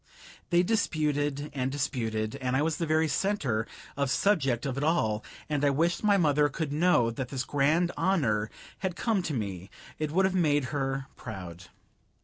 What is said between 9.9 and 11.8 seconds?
it would have made her proud.